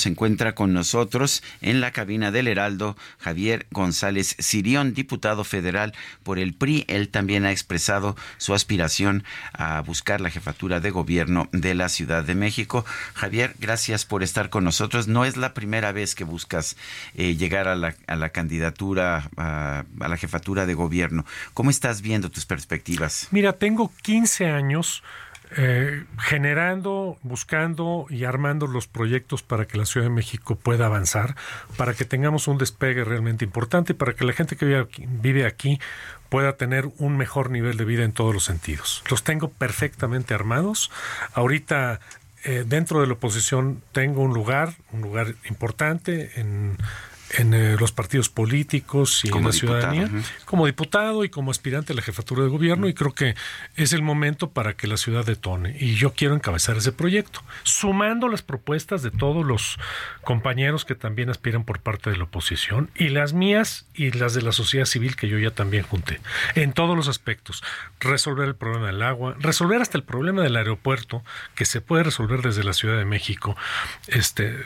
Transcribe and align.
Se 0.00 0.08
encuentra 0.08 0.54
con 0.54 0.72
nosotros 0.72 1.42
en 1.60 1.82
la 1.82 1.90
cabina 1.90 2.30
del 2.30 2.48
Heraldo 2.48 2.96
Javier 3.18 3.66
González 3.70 4.34
Sirión, 4.38 4.94
diputado 4.94 5.44
federal 5.44 5.92
por 6.22 6.38
el 6.38 6.54
PRI. 6.54 6.86
Él 6.88 7.10
también 7.10 7.44
ha 7.44 7.52
expresado 7.52 8.16
su 8.38 8.54
aspiración 8.54 9.24
a 9.52 9.82
buscar 9.82 10.22
la 10.22 10.30
jefatura 10.30 10.80
de 10.80 10.90
gobierno 10.90 11.50
de 11.52 11.74
la 11.74 11.90
Ciudad 11.90 12.24
de 12.24 12.34
México. 12.34 12.86
Javier, 13.12 13.54
gracias 13.58 14.06
por 14.06 14.22
estar 14.22 14.48
con 14.48 14.64
nosotros. 14.64 15.06
No 15.06 15.26
es 15.26 15.36
la 15.36 15.52
primera 15.52 15.92
vez 15.92 16.14
que 16.14 16.24
buscas 16.24 16.78
eh, 17.14 17.36
llegar 17.36 17.68
a 17.68 17.74
la, 17.74 17.94
a 18.06 18.16
la 18.16 18.30
candidatura 18.30 19.28
a, 19.36 19.84
a 20.00 20.08
la 20.08 20.16
jefatura 20.16 20.64
de 20.64 20.72
gobierno. 20.72 21.26
¿Cómo 21.52 21.68
estás 21.68 22.00
viendo 22.00 22.30
tus 22.30 22.46
perspectivas? 22.46 23.28
Mira, 23.32 23.52
tengo 23.52 23.92
15 24.02 24.46
años 24.46 25.02
eh, 25.56 26.04
generando, 26.18 27.18
buscando 27.22 28.06
y 28.08 28.24
armando 28.24 28.66
los 28.66 28.86
proyectos 28.86 29.42
para 29.42 29.66
que 29.66 29.78
la 29.78 29.86
Ciudad 29.86 30.06
de 30.06 30.14
México 30.14 30.54
pueda 30.54 30.86
avanzar, 30.86 31.34
para 31.76 31.94
que 31.94 32.04
tengamos 32.04 32.48
un 32.48 32.58
despegue 32.58 33.04
realmente 33.04 33.44
importante, 33.44 33.94
para 33.94 34.14
que 34.14 34.24
la 34.24 34.32
gente 34.32 34.56
que 34.56 34.64
vive 34.64 34.80
aquí, 34.80 35.06
vive 35.08 35.46
aquí 35.46 35.80
pueda 36.28 36.56
tener 36.56 36.88
un 36.98 37.16
mejor 37.16 37.50
nivel 37.50 37.76
de 37.76 37.84
vida 37.84 38.04
en 38.04 38.12
todos 38.12 38.32
los 38.32 38.44
sentidos. 38.44 39.02
Los 39.10 39.24
tengo 39.24 39.48
perfectamente 39.48 40.34
armados. 40.34 40.90
Ahorita 41.34 42.00
eh, 42.44 42.64
dentro 42.66 43.00
de 43.00 43.06
la 43.06 43.14
oposición 43.14 43.82
tengo 43.92 44.22
un 44.22 44.32
lugar, 44.32 44.74
un 44.92 45.02
lugar 45.02 45.34
importante 45.48 46.40
en 46.40 46.78
en 47.34 47.54
eh, 47.54 47.76
los 47.78 47.92
partidos 47.92 48.28
políticos 48.28 49.24
y 49.24 49.28
en 49.28 49.44
la 49.44 49.52
ciudadanía, 49.52 50.10
como 50.44 50.66
diputado 50.66 51.24
y 51.24 51.28
como 51.28 51.50
aspirante 51.50 51.92
a 51.92 51.96
la 51.96 52.02
jefatura 52.02 52.42
de 52.42 52.48
gobierno, 52.48 52.88
y 52.88 52.94
creo 52.94 53.12
que 53.12 53.34
es 53.76 53.92
el 53.92 54.02
momento 54.02 54.50
para 54.50 54.74
que 54.74 54.86
la 54.86 54.96
ciudad 54.96 55.24
detone. 55.24 55.76
Y 55.78 55.94
yo 55.94 56.12
quiero 56.12 56.34
encabezar 56.34 56.76
ese 56.76 56.92
proyecto, 56.92 57.42
sumando 57.62 58.28
las 58.28 58.42
propuestas 58.42 59.02
de 59.02 59.10
todos 59.10 59.44
los 59.44 59.78
compañeros 60.22 60.84
que 60.84 60.94
también 60.94 61.30
aspiran 61.30 61.64
por 61.64 61.80
parte 61.80 62.10
de 62.10 62.16
la 62.16 62.24
oposición, 62.24 62.90
y 62.96 63.08
las 63.08 63.32
mías 63.32 63.86
y 63.94 64.10
las 64.10 64.34
de 64.34 64.42
la 64.42 64.52
sociedad 64.52 64.86
civil 64.86 65.16
que 65.16 65.28
yo 65.28 65.38
ya 65.38 65.52
también 65.52 65.84
junté, 65.84 66.20
en 66.54 66.72
todos 66.72 66.96
los 66.96 67.08
aspectos. 67.08 67.62
Resolver 68.00 68.48
el 68.48 68.56
problema 68.56 68.88
del 68.88 69.02
agua, 69.02 69.36
resolver 69.38 69.80
hasta 69.80 69.98
el 69.98 70.04
problema 70.04 70.42
del 70.42 70.56
aeropuerto, 70.56 71.22
que 71.54 71.64
se 71.64 71.80
puede 71.80 72.02
resolver 72.02 72.42
desde 72.42 72.64
la 72.64 72.72
Ciudad 72.72 72.98
de 72.98 73.04
México, 73.04 73.56
este 74.08 74.56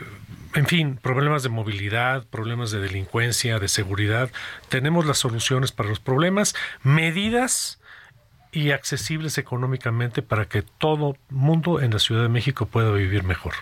en 0.54 0.66
fin, 0.66 0.98
problemas 1.02 1.42
de 1.42 1.48
movilidad, 1.48 2.26
problemas 2.28 2.70
de 2.70 2.80
delincuencia, 2.80 3.58
de 3.58 3.68
seguridad. 3.68 4.30
Tenemos 4.68 5.04
las 5.04 5.18
soluciones 5.18 5.72
para 5.72 5.88
los 5.88 6.00
problemas, 6.00 6.54
medidas 6.82 7.80
y 8.52 8.70
accesibles 8.70 9.36
económicamente 9.36 10.22
para 10.22 10.46
que 10.46 10.62
todo 10.62 11.16
mundo 11.28 11.80
en 11.80 11.90
la 11.90 11.98
Ciudad 11.98 12.22
de 12.22 12.28
México 12.28 12.66
pueda 12.66 12.92
vivir 12.92 13.24
mejor. 13.24 13.54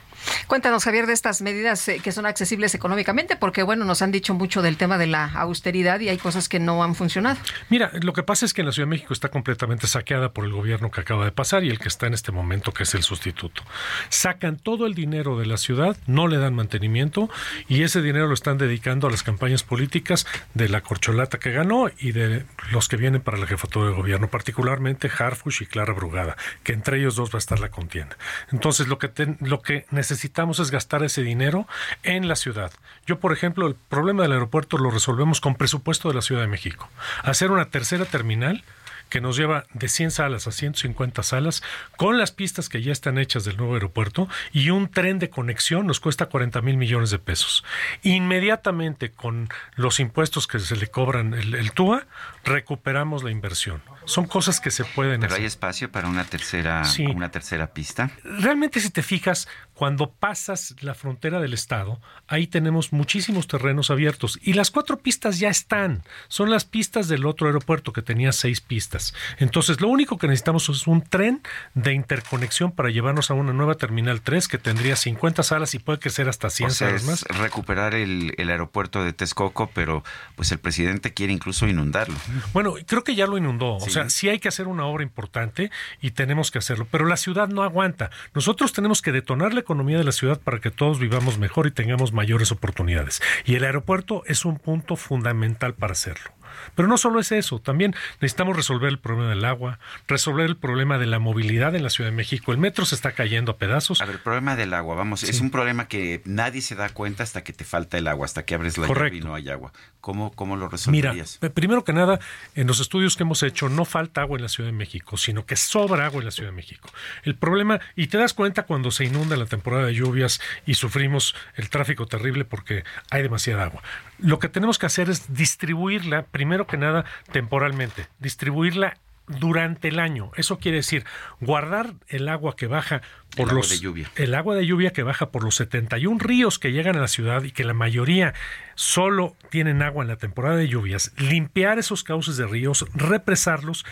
Cuéntanos, 0.47 0.85
Javier, 0.85 1.07
de 1.07 1.13
estas 1.13 1.43
medidas 1.43 1.89
eh, 1.89 2.01
que 2.03 2.13
son 2.13 2.27
accesibles 2.27 2.75
económicamente, 2.75 3.37
porque 3.37 3.63
bueno, 3.63 3.85
nos 3.85 4.03
han 4.03 4.13
dicho 4.13 4.35
mucho 4.35 4.63
del 4.63 4.77
tema 4.77 4.99
de 4.99 5.07
la 5.07 5.27
austeridad 5.27 6.01
y 6.01 6.09
hay 6.09 6.19
cosas 6.19 6.49
que 6.49 6.59
no 6.59 6.83
han 6.83 6.95
funcionado. 6.95 7.39
Mira, 7.69 7.91
lo 8.03 8.13
que 8.13 8.23
pasa 8.23 8.47
es 8.47 8.55
que 8.55 8.63
en 8.63 8.67
la 8.67 8.73
Ciudad 8.73 8.87
de 8.87 8.91
México 8.91 9.13
está 9.13 9.29
completamente 9.29 9.87
saqueada 9.87 10.33
por 10.33 10.45
el 10.45 10.53
gobierno 10.53 10.91
que 10.91 11.01
acaba 11.01 11.25
de 11.25 11.33
pasar 11.33 11.65
y 11.65 11.71
el 11.71 11.79
que 11.79 11.89
está 11.89 12.07
en 12.07 12.15
este 12.15 12.33
momento, 12.33 12.73
que 12.73 12.85
es 12.85 12.95
el 12.95 13.03
sustituto. 13.03 13.63
Sacan 14.09 14.57
todo 14.57 14.87
el 14.87 14.95
dinero 14.95 15.39
de 15.39 15.47
la 15.47 15.57
ciudad, 15.57 15.97
no 16.07 16.29
le 16.29 16.39
dan 16.39 16.55
mantenimiento 16.55 17.29
y 17.69 17.83
ese 17.83 18.03
dinero 18.03 18.27
lo 18.29 18.35
están 18.35 18.59
dedicando 18.59 19.07
a 19.07 19.11
las 19.11 19.23
campañas 19.23 19.63
políticas 19.63 20.27
de 20.55 20.69
la 20.69 20.83
corcholata 20.83 21.39
que 21.39 21.53
ganó 21.53 21.91
y 21.99 22.13
de 22.13 22.45
los 22.71 22.89
que 22.89 22.97
vienen 22.97 23.21
para 23.21 23.39
la 23.39 23.47
jefatura 23.47 23.89
de 23.89 23.95
gobierno, 23.95 24.29
particularmente 24.29 25.11
Harfush 25.17 25.63
y 25.63 25.67
Clara 25.67 25.93
Brugada, 25.93 26.37
que 26.63 26.73
entre 26.73 26.99
ellos 26.99 27.17
dos 27.17 27.31
va 27.31 27.37
a 27.37 27.39
estar 27.39 27.61
la 27.61 27.71
contienda. 27.71 28.17
Entonces, 28.51 28.89
lo 28.89 28.99
que, 28.99 29.11
lo 29.41 29.63
que 29.63 29.87
necesitamos 29.91 30.12
es 30.13 30.71
gastar 30.71 31.03
ese 31.03 31.23
dinero 31.23 31.67
en 32.03 32.29
la 32.29 32.37
ciudad. 32.37 32.73
Yo, 33.07 33.19
por 33.19 33.33
ejemplo, 33.33 33.67
el 33.67 33.75
problema 33.75 34.23
del 34.23 34.33
aeropuerto 34.33 34.79
lo 34.79 34.91
resolvemos 34.91 35.41
con 35.41 35.55
presupuesto 35.55 36.09
de 36.09 36.15
la 36.15 36.23
Ciudad 36.23 36.43
de 36.43 36.49
México. 36.49 36.89
Hacer 37.23 37.51
una 37.51 37.71
tercera 37.71 38.05
terminal 38.05 38.65
que 39.13 39.21
nos 39.21 39.37
lleva 39.37 39.65
de 39.75 39.91
100 39.91 40.11
salas 40.11 40.47
a 40.47 40.53
150 40.53 41.23
salas, 41.23 41.63
con 41.99 42.17
las 42.17 42.33
pistas 42.33 42.71
que 42.71 42.81
ya 42.81 42.93
están 42.93 43.19
hechas 43.19 43.45
del 43.45 43.59
nuevo 43.59 43.75
aeropuerto 43.75 44.27
y 44.53 44.71
un 44.71 44.89
tren 44.89 45.19
de 45.19 45.29
conexión 45.29 45.87
nos 45.87 46.01
cuesta 46.01 46.31
40 46.31 46.63
mil 46.63 46.79
millones 46.79 47.11
de 47.11 47.19
pesos. 47.19 47.63
Inmediatamente 48.03 49.11
con 49.11 49.51
los 49.75 50.01
impuestos 50.01 50.47
que 50.47 50.59
se 50.61 50.77
le 50.77 50.87
cobran 50.87 51.35
el, 51.35 51.55
el 51.55 51.73
TUA, 51.73 52.07
recuperamos 52.43 53.23
la 53.23 53.31
inversión. 53.31 53.83
Son 54.05 54.27
cosas 54.27 54.61
que 54.61 54.71
se 54.71 54.85
pueden 54.85 55.21
Pero 55.21 55.33
hacer. 55.33 55.41
hay 55.43 55.47
espacio 55.47 55.91
para 55.93 56.09
una 56.09 56.25
tercera, 56.25 56.85
Sí. 56.85 57.05
una 57.07 57.31
tercera 57.31 57.73
pista. 57.73 58.11
Realmente 58.25 58.81
si 58.81 58.91
te 58.91 59.03
fijas, 59.03 59.49
cuando 59.75 60.11
pasas 60.13 60.75
la 60.81 60.95
frontera 60.95 61.41
del 61.41 61.55
estado, 61.55 62.01
ahí 62.27 62.47
tenemos 62.47 62.93
muchísimos 62.93 63.47
terrenos 63.47 63.91
abiertos 63.91 64.39
y 64.43 64.53
las 64.55 64.71
cuatro 64.71 64.99
pistas 64.99 65.39
ya 65.39 65.49
están. 65.49 66.03
Son 66.29 66.51
las 66.51 66.65
pistas 66.65 67.09
del 67.09 67.27
otro 67.27 67.47
aeropuerto 67.47 67.93
que 67.93 68.03
tenía 68.03 68.33
seis 68.33 68.61
pistas. 68.61 69.15
Entonces, 69.39 69.81
lo 69.81 69.89
único 69.89 70.19
que 70.19 70.27
necesitamos 70.29 70.69
es 70.69 70.87
un 70.87 71.03
tren 71.03 71.43
de 71.75 71.93
interconexión 71.93 72.73
para 72.73 72.91
llevarnos 72.91 73.31
a 73.31 73.35
una 73.35 73.53
nueva 73.53 73.75
terminal 73.77 74.21
3 74.23 74.49
que 74.49 74.59
tendría 74.59 74.97
50 74.97 75.43
salas 75.43 75.75
y 75.75 75.79
puede 75.79 75.99
crecer 75.99 76.29
hasta 76.29 76.51
100 76.51 76.71
O 76.71 76.73
sea, 76.73 76.89
salas 76.89 77.03
es 77.03 77.09
más. 77.09 77.23
recuperar 77.39 77.95
el, 77.95 78.35
el 78.39 78.51
aeropuerto 78.51 79.05
de 79.05 79.13
Texcoco, 79.13 79.71
pero 79.75 80.05
pues 80.37 80.53
el 80.53 80.59
presidente 80.59 81.13
quiere 81.15 81.33
incluso 81.33 81.67
inundarlo. 81.67 82.17
Bueno, 82.53 82.75
creo 82.87 83.05
que 83.05 83.15
ya 83.15 83.27
lo 83.27 83.37
inundó. 83.39 83.79
Sí. 83.81 83.87
O 83.89 83.93
sea, 83.93 84.02
sí 84.11 84.29
hay 84.29 84.39
que 84.39 84.49
hacer 84.49 84.69
una 84.69 84.87
obra 84.87 85.03
importante 85.03 85.71
y 86.01 86.13
tenemos 86.13 86.51
que 86.51 86.59
hacerlo. 86.59 86.87
Pero 86.91 87.07
la 87.07 87.17
ciudad 87.17 87.49
no 87.49 87.63
aguanta. 87.63 88.11
Nosotros 88.35 88.73
tenemos 88.73 89.03
que 89.03 89.13
detonar 89.13 89.55
la 89.55 89.61
economía 89.61 89.99
de 89.99 90.05
la 90.05 90.13
ciudad 90.13 90.41
para 90.41 90.61
que 90.61 90.71
todos 90.71 90.99
vivamos 90.99 91.39
mejor 91.39 91.67
y 91.67 91.71
tengamos 91.71 92.13
mayores 92.13 92.53
oportunidades. 92.53 93.23
Y 93.45 93.55
el 93.55 93.65
aeropuerto 93.65 94.23
es 94.27 94.45
un 94.45 94.59
punto 94.59 94.97
fundamental 94.97 95.75
para 95.75 95.93
hacerlo. 95.93 96.31
Pero 96.75 96.89
no 96.89 96.97
solo 96.99 97.21
es 97.21 97.33
eso, 97.33 97.59
también 97.61 97.95
necesitamos 98.21 98.57
resolver 98.57 98.89
el 98.89 98.99
problema 98.99 99.31
del 99.31 99.45
agua, 99.45 99.79
resolver 100.09 100.47
el 100.47 100.57
problema 100.57 100.99
de 100.99 101.07
la 101.07 101.19
movilidad 101.19 101.75
en 101.75 101.83
la 101.83 101.91
Ciudad 101.91 102.11
de 102.11 102.17
México. 102.17 102.53
El 102.53 102.59
metro 102.59 102.85
se 102.85 102.95
está 102.95 103.13
cayendo 103.13 103.53
a 103.53 103.57
pedazos. 103.57 104.01
A 104.01 104.05
ver, 104.07 104.17
el 104.17 104.21
problema 104.23 104.57
del 104.57 104.75
agua, 104.75 104.95
vamos, 104.95 105.23
es 105.23 105.41
un 105.41 105.51
problema 105.51 105.89
que 105.89 106.23
nadie 106.25 106.61
se 106.63 106.75
da 106.75 106.89
cuenta 106.89 107.23
hasta 107.23 107.43
que 107.45 107.53
te 107.53 107.65
falta 107.65 107.99
el 107.99 108.07
agua, 108.07 108.25
hasta 108.25 108.45
que 108.45 108.55
abres 108.55 108.79
la 108.79 108.87
llave 108.87 108.95
Correcto. 108.95 109.19
y 109.19 109.21
no 109.21 109.35
hay 109.35 109.49
agua. 109.49 109.73
¿Cómo, 110.01 110.33
cómo 110.33 110.57
lo 110.57 110.67
Mira, 110.67 110.73
resolverías? 111.13 111.39
eh, 111.43 111.51
primero 111.51 111.85
que 111.85 111.93
nada, 111.93 112.19
en 112.55 112.67
los 112.67 112.81
estudios 112.81 113.17
que 113.17 113.23
hemos 113.23 113.43
hecho 113.43 113.69
no 113.69 113.85
falta 113.85 114.21
agua 114.23 114.37
en 114.37 114.43
la 114.43 114.49
Ciudad 114.49 114.69
de 114.69 114.77
México, 114.77 115.17
sino 115.17 115.47
que 115.47 115.55
sobra 115.57 116.07
agua 116.07 116.19
en 116.21 116.25
la 116.25 116.31
Ciudad 116.33 116.51
de 116.51 116.57
México. 116.57 116.89
El 117.23 117.37
problema, 117.37 117.81
y 117.95 118.09
te 118.09 118.19
das 118.19 118.35
cuenta 118.35 118.65
cuando 118.65 118.91
se 118.91 119.05
inunda 119.05 119.37
la 119.37 119.47
temporada 119.47 119.87
de 119.87 119.95
lluvias 119.95 120.41
y 120.67 120.75
sufrimos 120.75 121.37
el 121.55 121.71
tráfico 121.71 122.07
terrible 122.07 122.45
porque 122.45 122.85
hay 123.11 123.23
demasiada 123.23 123.65
agua. 123.65 123.83
Lo 124.19 124.39
que 124.39 124.49
tenemos 124.49 124.79
que 124.79 124.87
hacer 124.87 125.09
es 125.11 125.33
distribuirla, 125.35 126.23
primero 126.25 126.42
que 126.67 126.77
nada, 126.77 127.05
temporalmente, 127.33 128.07
distribuirla 128.19 128.97
durante 129.27 129.89
el 129.89 129.99
año. 129.99 130.31
Eso 130.37 130.59
quiere 130.59 130.79
decir 130.79 131.05
guardar 131.41 131.95
el 132.09 132.29
agua 132.29 132.57
que 132.57 132.67
baja 132.67 133.03
por 133.37 133.45
El 133.45 133.51
agua 133.51 133.55
los 133.55 133.71
de 133.71 133.79
lluvia. 133.79 134.11
el 134.17 134.35
agua 134.35 134.55
de 134.57 134.67
lluvia 134.67 134.93
que 134.93 135.03
baja 135.03 135.31
por 135.31 135.45
los 135.45 135.55
71 135.55 136.19
ríos 136.19 136.59
que 136.59 136.73
llegan 136.73 136.97
a 136.97 137.01
la 137.01 137.09
ciudad 137.09 137.43
y 137.45 137.53
que 137.53 137.65
la 137.65 137.73
mayoría 137.73 138.35
solo 138.75 139.37
tienen 139.49 139.83
agua 139.83 140.03
en 140.03 140.09
la 140.09 140.17
temporada 140.17 140.57
de 140.57 140.69
lluvias, 140.69 141.13
limpiar 141.17 141.79
esos 141.79 142.05
cauces 142.05 142.37
de 142.37 142.47
ríos, 142.47 142.85
represarlos 142.95 143.85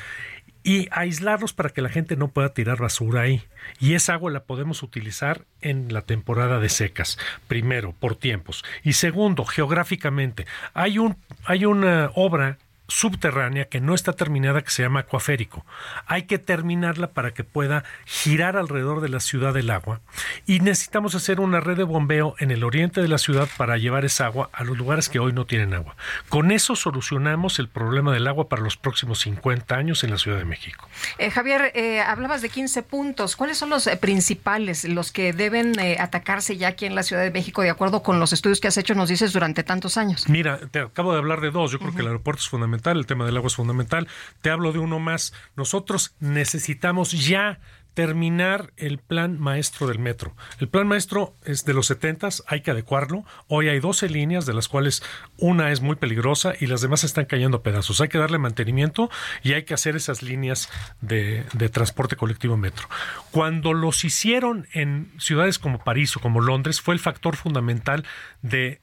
y 0.62 0.89
aislarlos 0.91 1.53
para 1.53 1.71
que 1.71 1.83
la 1.83 1.89
gente 1.89 2.17
no 2.17 2.29
pueda 2.29 2.53
tirar 2.53 2.79
basura 2.79 3.23
ahí. 3.23 3.43
Y 3.79 3.95
esa 3.95 4.15
agua 4.15 4.31
la 4.31 4.45
podemos 4.45 4.83
utilizar 4.83 5.45
en 5.61 5.93
la 5.93 6.03
temporada 6.03 6.59
de 6.59 6.69
secas, 6.69 7.19
primero, 7.49 7.95
por 7.99 8.17
tiempos. 8.17 8.65
Y 8.83 8.95
segundo, 8.95 9.45
geográficamente. 9.45 10.47
Hay, 10.75 10.99
un, 10.99 11.17
hay 11.45 11.65
una 11.65 12.11
obra 12.15 12.59
subterránea 12.91 13.67
que 13.67 13.81
no 13.81 13.95
está 13.95 14.13
terminada 14.13 14.63
que 14.63 14.71
se 14.71 14.83
llama 14.83 15.01
acuaférico. 15.01 15.65
Hay 16.07 16.25
que 16.25 16.39
terminarla 16.39 17.09
para 17.09 17.33
que 17.33 17.45
pueda 17.45 17.85
girar 18.05 18.57
alrededor 18.57 19.01
de 19.01 19.09
la 19.09 19.21
ciudad 19.21 19.55
del 19.55 19.71
agua 19.71 20.01
y 20.47 20.61
necesitamos 20.61 21.15
hacer 21.15 21.41
una 21.41 21.61
red 21.61 21.77
de 21.77 21.85
bombeo 21.85 22.35
en 22.39 22.51
el 22.51 22.65
oriente 22.65 23.01
de 23.01 23.09
la 23.09 23.19
ciudad 23.19 23.49
para 23.57 23.79
llevar 23.79 24.05
esa 24.05 24.27
agua 24.27 24.51
a 24.53 24.65
los 24.65 24.77
lugares 24.77 25.09
que 25.09 25.21
hoy 25.21 25.33
no 25.33 25.47
tienen 25.47 25.73
agua. 25.73 25.97
Con 26.29 26.51
eso 26.51 26.77
solucionamos 26.77 27.59
el 27.59 27.69
problema 27.69 28.13
del 28.13 28.27
agua 28.27 28.49
para 28.49 28.63
los 28.63 28.77
próximos 28.77 29.21
50 29.21 29.75
años 29.75 30.03
en 30.05 30.11
la 30.11 30.19
Ciudad 30.19 30.39
de 30.39 30.45
México. 30.45 30.89
Eh, 31.19 31.31
Javier, 31.31 31.73
eh, 31.75 32.01
hablabas 32.01 32.43
de 32.43 32.49
15 32.49 32.83
puntos. 32.83 33.37
¿Cuáles 33.37 33.59
son 33.59 33.71
los 33.71 33.87
eh, 33.87 33.97
principales, 33.97 34.85
los 34.85 35.13
que 35.13 35.33
deben 35.33 35.79
atacarse 36.01 36.57
ya 36.57 36.69
aquí 36.69 36.87
en 36.87 36.95
la 36.95 37.03
Ciudad 37.03 37.23
de 37.23 37.31
México 37.31 37.63
de 37.63 37.71
acuerdo 37.71 38.03
con 38.03 38.19
los 38.19 38.33
estudios 38.33 38.61
que 38.61 38.69
has 38.69 38.77
hecho, 38.77 38.95
nos 38.95 39.09
dices, 39.09 39.33
durante 39.33 39.63
tantos 39.63 39.97
años? 39.97 40.29
Mira, 40.29 40.59
te 40.71 40.81
acabo 40.81 41.13
de 41.13 41.19
hablar 41.19 41.41
de 41.41 41.51
dos. 41.51 41.71
Yo 41.71 41.79
creo 41.79 41.95
que 41.95 42.01
el 42.01 42.09
aeropuerto 42.09 42.41
es 42.41 42.49
fundamental 42.49 42.80
el 42.85 43.06
tema 43.06 43.27
del 43.27 43.37
agua 43.37 43.49
es 43.49 43.56
fundamental. 43.56 44.09
Te 44.43 44.50
hablo 44.50 44.73
de 44.73 44.79
uno 44.79 44.99
más. 44.99 45.32
Nosotros 45.56 46.15
necesitamos 46.21 47.12
ya 47.12 47.61
terminar 47.94 48.73
el 48.77 48.99
plan 48.99 49.38
maestro 49.38 49.87
del 49.87 49.99
metro. 49.99 50.35
El 50.59 50.69
plan 50.69 50.87
maestro 50.87 51.35
es 51.44 51.65
de 51.65 51.75
los 51.75 51.87
70, 51.87 52.29
hay 52.47 52.61
que 52.61 52.71
adecuarlo. 52.71 53.25
Hoy 53.49 53.69
hay 53.69 53.81
12 53.81 54.09
líneas, 54.09 54.47
de 54.47 54.55
las 54.55 54.69
cuales 54.69 55.03
una 55.37 55.73
es 55.73 55.81
muy 55.81 55.97
peligrosa 55.97 56.55
y 56.59 56.67
las 56.67 56.81
demás 56.81 57.05
están 57.05 57.25
cayendo 57.25 57.59
a 57.59 57.62
pedazos. 57.62 58.00
Hay 58.00 58.09
que 58.09 58.19
darle 58.19 58.38
mantenimiento 58.38 59.11
y 59.43 59.55
hay 59.55 59.65
que 59.65 59.75
hacer 59.75 59.97
esas 59.97 60.23
líneas 60.23 60.69
de, 61.00 61.44
de 61.53 61.69
transporte 61.69 62.17
colectivo 62.17 62.56
metro. 62.56 62.88
Cuando 63.31 63.75
los 63.75 64.05
hicieron 64.05 64.67
en 64.73 65.11
ciudades 65.19 65.59
como 65.59 65.82
París 65.82 66.17
o 66.17 66.21
como 66.21 66.41
Londres, 66.41 66.81
fue 66.81 66.94
el 66.94 67.00
factor 67.00 67.37
fundamental 67.37 68.05
de 68.43 68.81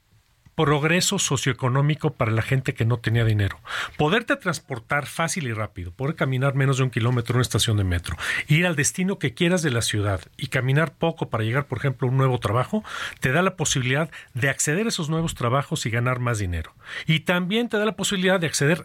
progreso 0.58 1.20
socioeconómico 1.20 2.14
para 2.14 2.32
la 2.32 2.42
gente 2.42 2.74
que 2.74 2.84
no 2.84 2.98
tenía 2.98 3.24
dinero. 3.24 3.60
Poderte 3.96 4.34
transportar 4.34 5.06
fácil 5.06 5.46
y 5.46 5.52
rápido, 5.52 5.92
poder 5.92 6.16
caminar 6.16 6.56
menos 6.56 6.78
de 6.78 6.82
un 6.82 6.90
kilómetro 6.90 7.34
en 7.34 7.36
una 7.36 7.42
estación 7.42 7.76
de 7.76 7.84
metro, 7.84 8.16
ir 8.48 8.66
al 8.66 8.74
destino 8.74 9.20
que 9.20 9.34
quieras 9.34 9.62
de 9.62 9.70
la 9.70 9.82
ciudad 9.82 10.20
y 10.36 10.48
caminar 10.48 10.94
poco 10.94 11.30
para 11.30 11.44
llegar, 11.44 11.66
por 11.66 11.78
ejemplo, 11.78 12.08
a 12.08 12.10
un 12.10 12.16
nuevo 12.16 12.40
trabajo, 12.40 12.82
te 13.20 13.30
da 13.30 13.40
la 13.42 13.54
posibilidad 13.54 14.10
de 14.34 14.48
acceder 14.48 14.86
a 14.86 14.88
esos 14.88 15.08
nuevos 15.08 15.36
trabajos 15.36 15.86
y 15.86 15.90
ganar 15.90 16.18
más 16.18 16.40
dinero. 16.40 16.74
Y 17.06 17.20
también 17.20 17.68
te 17.68 17.78
da 17.78 17.84
la 17.84 17.94
posibilidad 17.94 18.40
de 18.40 18.48
acceder 18.48 18.84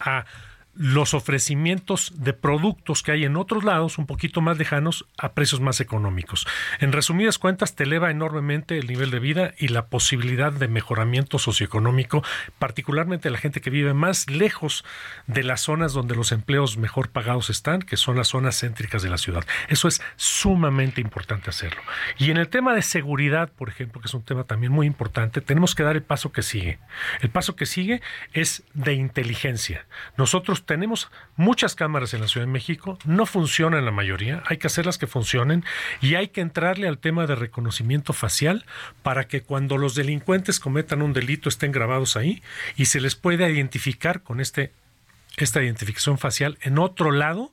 a 0.00 0.24
los 0.74 1.14
ofrecimientos 1.14 2.12
de 2.16 2.32
productos 2.32 3.02
que 3.02 3.12
hay 3.12 3.24
en 3.24 3.36
otros 3.36 3.62
lados, 3.64 3.98
un 3.98 4.06
poquito 4.06 4.40
más 4.40 4.58
lejanos, 4.58 5.06
a 5.18 5.32
precios 5.32 5.60
más 5.60 5.80
económicos. 5.80 6.46
En 6.80 6.92
resumidas 6.92 7.38
cuentas, 7.38 7.74
te 7.74 7.84
eleva 7.84 8.10
enormemente 8.10 8.78
el 8.78 8.86
nivel 8.86 9.10
de 9.10 9.18
vida 9.18 9.54
y 9.58 9.68
la 9.68 9.86
posibilidad 9.86 10.52
de 10.52 10.68
mejoramiento 10.68 11.38
socioeconómico, 11.38 12.22
particularmente 12.58 13.30
la 13.30 13.38
gente 13.38 13.60
que 13.60 13.70
vive 13.70 13.94
más 13.94 14.30
lejos 14.30 14.84
de 15.26 15.42
las 15.42 15.60
zonas 15.60 15.92
donde 15.92 16.14
los 16.14 16.32
empleos 16.32 16.78
mejor 16.78 17.10
pagados 17.10 17.50
están, 17.50 17.82
que 17.82 17.96
son 17.96 18.16
las 18.16 18.28
zonas 18.28 18.58
céntricas 18.58 19.02
de 19.02 19.10
la 19.10 19.18
ciudad. 19.18 19.44
Eso 19.68 19.88
es 19.88 20.00
sumamente 20.16 21.00
importante 21.00 21.50
hacerlo. 21.50 21.82
Y 22.18 22.30
en 22.30 22.38
el 22.38 22.48
tema 22.48 22.74
de 22.74 22.82
seguridad, 22.82 23.50
por 23.50 23.68
ejemplo, 23.68 24.00
que 24.00 24.08
es 24.08 24.14
un 24.14 24.22
tema 24.22 24.44
también 24.44 24.72
muy 24.72 24.86
importante, 24.86 25.40
tenemos 25.40 25.74
que 25.74 25.82
dar 25.82 25.96
el 25.96 26.02
paso 26.02 26.32
que 26.32 26.42
sigue. 26.42 26.78
El 27.20 27.30
paso 27.30 27.56
que 27.56 27.66
sigue 27.66 28.00
es 28.32 28.64
de 28.74 28.94
inteligencia. 28.94 29.86
Nosotros 30.16 30.61
tenemos 30.64 31.10
muchas 31.36 31.74
cámaras 31.74 32.14
en 32.14 32.20
la 32.20 32.28
Ciudad 32.28 32.46
de 32.46 32.52
México, 32.52 32.98
no 33.04 33.26
funcionan 33.26 33.84
la 33.84 33.90
mayoría, 33.90 34.42
hay 34.46 34.58
que 34.58 34.66
hacerlas 34.66 34.98
que 34.98 35.06
funcionen 35.06 35.64
y 36.00 36.14
hay 36.14 36.28
que 36.28 36.40
entrarle 36.40 36.88
al 36.88 36.98
tema 36.98 37.26
de 37.26 37.34
reconocimiento 37.34 38.12
facial 38.12 38.64
para 39.02 39.28
que 39.28 39.42
cuando 39.42 39.78
los 39.78 39.94
delincuentes 39.94 40.60
cometan 40.60 41.02
un 41.02 41.12
delito 41.12 41.48
estén 41.48 41.72
grabados 41.72 42.16
ahí 42.16 42.42
y 42.76 42.86
se 42.86 43.00
les 43.00 43.14
pueda 43.14 43.48
identificar 43.48 44.22
con 44.22 44.40
este 44.40 44.72
esta 45.36 45.62
identificación 45.62 46.18
facial 46.18 46.58
en 46.60 46.78
otro 46.78 47.10
lado 47.10 47.52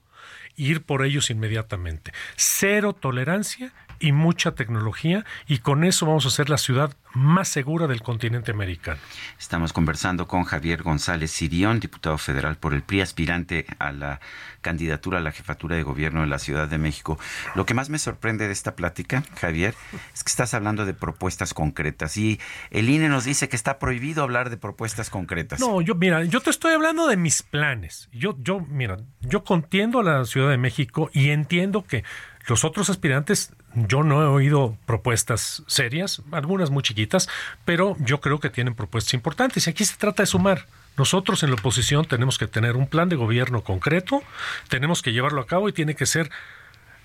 ir 0.55 0.83
por 0.83 1.05
ellos 1.05 1.29
inmediatamente. 1.29 2.11
Cero 2.35 2.93
tolerancia 2.93 3.71
y 3.99 4.11
mucha 4.11 4.55
tecnología 4.55 5.25
y 5.47 5.59
con 5.59 5.83
eso 5.83 6.05
vamos 6.05 6.25
a 6.25 6.29
hacer 6.29 6.49
la 6.49 6.57
ciudad 6.57 6.95
más 7.13 7.49
segura 7.49 7.87
del 7.87 8.01
continente 8.01 8.51
americano. 8.51 8.99
Estamos 9.39 9.73
conversando 9.73 10.27
con 10.27 10.43
Javier 10.43 10.83
González 10.83 11.31
Sirión, 11.31 11.79
diputado 11.79 12.17
federal 12.17 12.57
por 12.57 12.73
el 12.73 12.83
PRI, 12.83 13.01
aspirante 13.01 13.65
a 13.79 13.91
la 13.91 14.19
candidatura 14.61 15.19
a 15.19 15.21
la 15.21 15.31
jefatura 15.31 15.75
de 15.75 15.83
gobierno 15.83 16.21
de 16.21 16.27
la 16.27 16.39
Ciudad 16.39 16.67
de 16.67 16.77
México. 16.77 17.17
Lo 17.55 17.65
que 17.65 17.73
más 17.73 17.89
me 17.89 17.97
sorprende 17.97 18.47
de 18.47 18.53
esta 18.53 18.75
plática, 18.75 19.23
Javier, 19.39 19.73
es 20.13 20.23
que 20.23 20.29
estás 20.29 20.53
hablando 20.53 20.85
de 20.85 20.93
propuestas 20.93 21.53
concretas 21.53 22.17
y 22.17 22.39
el 22.71 22.89
INE 22.89 23.09
nos 23.09 23.25
dice 23.25 23.49
que 23.49 23.55
está 23.55 23.79
prohibido 23.79 24.23
hablar 24.23 24.49
de 24.49 24.57
propuestas 24.57 25.09
concretas. 25.09 25.59
No, 25.59 25.81
yo 25.81 25.95
mira, 25.95 26.23
yo 26.25 26.41
te 26.41 26.49
estoy 26.49 26.73
hablando 26.73 27.07
de 27.07 27.17
mis 27.17 27.41
planes. 27.41 28.09
Yo 28.11 28.35
yo 28.41 28.59
mira, 28.59 28.97
yo 29.21 29.43
contiendo 29.43 29.99
a 29.99 30.03
la 30.03 30.25
Ciudad 30.25 30.49
de 30.49 30.57
México 30.57 31.09
y 31.13 31.29
entiendo 31.29 31.85
que 31.85 32.03
los 32.47 32.63
otros 32.63 32.89
aspirantes, 32.89 33.53
yo 33.75 34.03
no 34.03 34.21
he 34.21 34.25
oído 34.25 34.77
propuestas 34.85 35.63
serias, 35.67 36.21
algunas 36.31 36.69
muy 36.69 36.83
chiquitas, 36.83 37.29
pero 37.65 37.95
yo 37.99 38.19
creo 38.19 38.39
que 38.39 38.49
tienen 38.49 38.75
propuestas 38.75 39.13
importantes. 39.13 39.67
Y 39.67 39.69
aquí 39.69 39.85
se 39.85 39.97
trata 39.97 40.23
de 40.23 40.27
sumar. 40.27 40.65
Nosotros 40.97 41.43
en 41.43 41.51
la 41.51 41.55
oposición 41.55 42.05
tenemos 42.05 42.37
que 42.37 42.47
tener 42.47 42.75
un 42.75 42.87
plan 42.87 43.09
de 43.09 43.15
gobierno 43.15 43.63
concreto, 43.63 44.21
tenemos 44.67 45.01
que 45.01 45.13
llevarlo 45.13 45.41
a 45.41 45.47
cabo 45.47 45.69
y 45.69 45.73
tiene 45.73 45.95
que 45.95 46.05
ser 46.05 46.29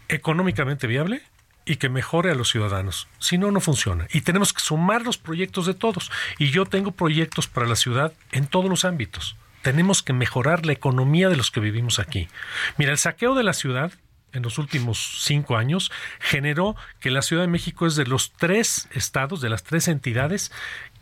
económicamente 0.09 0.87
viable 0.87 1.23
y 1.65 1.77
que 1.77 1.89
mejore 1.89 2.31
a 2.31 2.35
los 2.35 2.51
ciudadanos. 2.51 3.09
Si 3.19 3.39
no, 3.39 3.51
no 3.51 3.61
funciona. 3.61 4.07
Y 4.13 4.23
tenemos 4.23 4.53
que 4.53 4.61
sumar 4.61 5.03
los 5.03 5.19
proyectos 5.19 5.67
de 5.67 5.75
todos. 5.75 6.11
Y 6.39 6.51
yo 6.51 6.67
tengo 6.67 6.93
proyectos 6.93 7.47
para 7.47 7.67
la 7.67 7.77
ciudad 7.77 8.13
en 8.33 8.47
todos 8.47 8.69
los 8.69 8.85
ámbitos. 8.85 9.37
Tenemos 9.63 10.03
que 10.03 10.13
mejorar 10.13 10.67
la 10.67 10.73
economía 10.73 11.29
de 11.29 11.37
los 11.37 11.51
que 11.51 11.61
vivimos 11.61 11.99
aquí. 11.99 12.29
Mira, 12.77 12.93
el 12.93 12.99
saqueo 12.99 13.35
de 13.35 13.45
la 13.45 13.55
ciudad 13.55 13.93
en 14.35 14.43
los 14.43 14.59
últimos 14.59 15.23
cinco 15.23 15.57
años 15.57 15.91
generó 16.21 16.77
que 17.01 17.11
la 17.11 17.23
Ciudad 17.23 17.43
de 17.43 17.49
México 17.49 17.87
es 17.87 17.97
de 17.97 18.07
los 18.07 18.33
tres 18.33 18.89
estados, 18.93 19.41
de 19.41 19.49
las 19.49 19.65
tres 19.65 19.89
entidades 19.89 20.53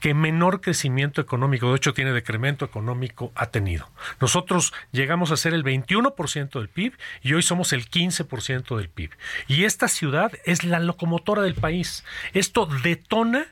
que 0.01 0.15
menor 0.15 0.61
crecimiento 0.61 1.21
económico, 1.21 1.71
de 1.71 1.77
hecho 1.77 1.95
tiene 1.95 2.13
decremento 2.13 2.65
económico, 2.65 3.31
ha 3.37 3.47
tenido. 3.47 3.89
Nosotros 4.21 4.73
llegamos 4.91 5.31
a 5.31 5.37
ser 5.37 5.55
el 5.55 5.63
21% 5.63 6.59
del 6.59 6.69
PIB 6.69 6.95
y 7.23 7.35
hoy 7.35 7.43
somos 7.43 7.73
el 7.73 7.89
15% 7.89 8.77
del 8.77 8.89
PIB. 8.89 9.11
Y 9.47 9.65
esta 9.65 9.87
ciudad 9.87 10.33
es 10.45 10.65
la 10.65 10.81
locomotora 10.81 11.43
del 11.43 11.55
país. 11.55 12.05
Esto 12.33 12.67
detona 12.83 13.47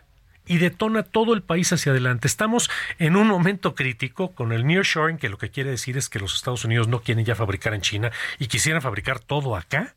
y 0.51 0.59
detona 0.59 1.05
todo 1.05 1.33
el 1.33 1.43
país 1.43 1.73
hacia 1.73 1.93
adelante. 1.93 2.27
Estamos 2.27 2.71
en 2.99 3.15
un 3.15 3.29
momento 3.29 3.77
crítico 3.77 4.35
con 4.35 4.51
el 4.51 4.67
nearshoring, 4.67 5.17
que 5.17 5.29
lo 5.29 5.39
que 5.39 5.51
quiere 5.51 5.71
decir 5.71 5.97
es 5.97 6.09
que 6.09 6.19
los 6.19 6.35
Estados 6.35 6.65
Unidos 6.65 6.89
no 6.89 7.03
quieren 7.03 7.25
ya 7.25 7.37
fabricar 7.37 7.73
en 7.73 7.83
China 7.83 8.11
y 8.41 8.49
quisieran 8.49 8.83
fabricar 8.83 9.21
todo 9.21 9.55
acá. 9.55 9.95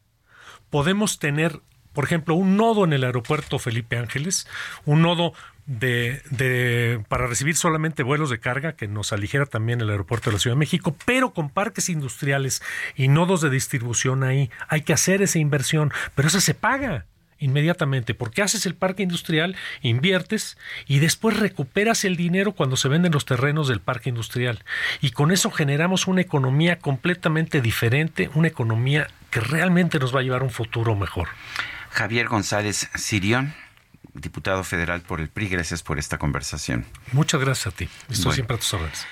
Podemos 0.70 1.18
tener, 1.18 1.60
por 1.92 2.04
ejemplo, 2.04 2.36
un 2.36 2.56
nodo 2.56 2.86
en 2.86 2.94
el 2.94 3.04
aeropuerto 3.04 3.58
Felipe 3.58 3.98
Ángeles, 3.98 4.48
un 4.86 5.02
nodo 5.02 5.34
de, 5.66 6.22
de, 6.30 7.04
para 7.08 7.26
recibir 7.26 7.56
solamente 7.56 8.04
vuelos 8.04 8.30
de 8.30 8.40
carga, 8.40 8.74
que 8.74 8.88
nos 8.88 9.12
aligera 9.12 9.48
también 9.48 9.82
el 9.82 9.90
aeropuerto 9.90 10.30
de 10.30 10.36
la 10.36 10.40
Ciudad 10.40 10.56
de 10.56 10.60
México, 10.60 10.96
pero 11.06 11.34
con 11.34 11.50
parques 11.50 11.90
industriales 11.90 12.62
y 12.96 13.08
nodos 13.08 13.42
de 13.42 13.50
distribución 13.50 14.24
ahí. 14.24 14.52
Hay 14.68 14.82
que 14.82 14.94
hacer 14.94 15.24
esa 15.24 15.40
inversión, 15.40 15.92
pero 16.14 16.28
eso 16.28 16.40
se 16.40 16.54
paga 16.54 17.08
inmediatamente, 17.44 18.14
porque 18.14 18.42
haces 18.42 18.66
el 18.66 18.76
parque 18.76 19.04
industrial, 19.04 19.56
inviertes 19.82 20.58
y 20.88 21.00
después 21.00 21.38
recuperas 21.38 22.06
el 22.06 22.16
dinero 22.16 22.54
cuando 22.54 22.78
se 22.78 22.88
venden 22.88 23.12
los 23.12 23.26
terrenos 23.26 23.68
del 23.68 23.82
parque 23.82 24.10
industrial. 24.10 24.64
Y 25.02 25.12
con 25.12 25.32
eso 25.32 25.52
generamos 25.52 26.08
una 26.08 26.22
economía 26.22 26.80
completamente 26.80 27.62
diferente, 27.62 28.30
una 28.34 28.48
economía 28.48 29.08
que 29.30 29.40
realmente 29.40 30.00
nos 30.00 30.16
va 30.16 30.20
a 30.20 30.24
llevar 30.24 30.42
a 30.42 30.46
un 30.46 30.52
futuro 30.52 30.96
mejor. 30.96 31.30
Javier 31.90 32.28
González 32.28 32.90
Sirión, 32.96 33.54
diputado 34.14 34.64
federal 34.64 35.02
por 35.02 35.20
el 35.20 35.30
PRI, 35.30 35.50
gracias 35.50 35.84
por 35.84 36.00
esta 36.00 36.18
conversación. 36.18 36.86
Muchas 37.12 37.42
gracias 37.42 37.74
a 37.74 37.76
ti. 37.76 37.90
Estoy 38.10 38.24
bueno. 38.26 38.34
siempre 38.34 38.56
a 38.56 38.60
tus 38.60 38.74
órdenes. 38.74 39.06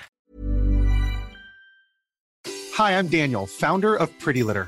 Hi, 2.78 2.94
I'm 2.94 3.10
Daniel, 3.10 3.46
founder 3.48 3.96
of 3.96 4.10
Pretty 4.24 4.44
Litter. 4.44 4.68